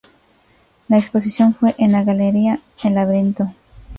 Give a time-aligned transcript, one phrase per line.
[0.87, 3.53] La exposición fue en la galería El Laberinto.